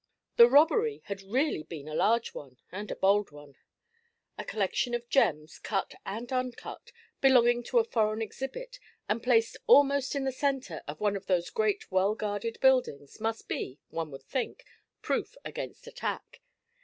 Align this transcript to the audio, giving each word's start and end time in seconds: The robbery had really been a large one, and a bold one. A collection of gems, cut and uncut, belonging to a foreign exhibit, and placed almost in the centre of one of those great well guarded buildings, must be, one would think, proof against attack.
The 0.37 0.49
robbery 0.49 1.03
had 1.05 1.21
really 1.21 1.61
been 1.61 1.87
a 1.87 1.93
large 1.93 2.33
one, 2.33 2.57
and 2.71 2.89
a 2.89 2.95
bold 2.95 3.29
one. 3.29 3.55
A 4.35 4.43
collection 4.43 4.95
of 4.95 5.07
gems, 5.09 5.59
cut 5.59 5.93
and 6.07 6.31
uncut, 6.33 6.91
belonging 7.19 7.61
to 7.65 7.77
a 7.77 7.83
foreign 7.83 8.19
exhibit, 8.19 8.79
and 9.07 9.21
placed 9.21 9.57
almost 9.67 10.15
in 10.15 10.23
the 10.23 10.31
centre 10.31 10.81
of 10.87 10.99
one 10.99 11.15
of 11.15 11.27
those 11.27 11.51
great 11.51 11.91
well 11.91 12.15
guarded 12.15 12.59
buildings, 12.61 13.19
must 13.21 13.47
be, 13.47 13.77
one 13.89 14.09
would 14.09 14.23
think, 14.23 14.65
proof 15.03 15.37
against 15.45 15.85
attack. 15.85 16.41